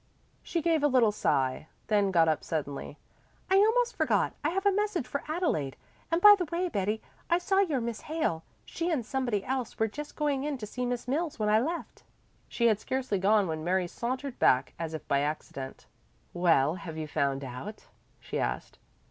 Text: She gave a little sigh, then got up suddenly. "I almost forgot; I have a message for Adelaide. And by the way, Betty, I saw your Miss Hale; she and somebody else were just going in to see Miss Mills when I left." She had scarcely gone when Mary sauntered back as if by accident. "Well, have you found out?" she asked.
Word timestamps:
She 0.41 0.63
gave 0.63 0.81
a 0.81 0.87
little 0.87 1.11
sigh, 1.11 1.67
then 1.85 2.09
got 2.09 2.27
up 2.27 2.43
suddenly. 2.43 2.97
"I 3.51 3.57
almost 3.57 3.95
forgot; 3.95 4.33
I 4.43 4.49
have 4.49 4.65
a 4.65 4.71
message 4.71 5.05
for 5.05 5.23
Adelaide. 5.27 5.75
And 6.09 6.19
by 6.19 6.33
the 6.35 6.45
way, 6.51 6.69
Betty, 6.69 7.03
I 7.29 7.37
saw 7.37 7.59
your 7.59 7.79
Miss 7.79 8.01
Hale; 8.01 8.41
she 8.65 8.89
and 8.89 9.05
somebody 9.05 9.43
else 9.45 9.77
were 9.77 9.87
just 9.87 10.15
going 10.15 10.43
in 10.43 10.57
to 10.57 10.65
see 10.65 10.87
Miss 10.87 11.07
Mills 11.07 11.37
when 11.37 11.49
I 11.49 11.59
left." 11.59 12.01
She 12.49 12.65
had 12.65 12.79
scarcely 12.79 13.19
gone 13.19 13.45
when 13.47 13.63
Mary 13.63 13.85
sauntered 13.87 14.39
back 14.39 14.73
as 14.79 14.95
if 14.95 15.07
by 15.07 15.19
accident. 15.19 15.85
"Well, 16.33 16.73
have 16.81 16.97
you 16.97 17.07
found 17.07 17.43
out?" 17.43 17.85
she 18.19 18.39
asked. 18.39 18.79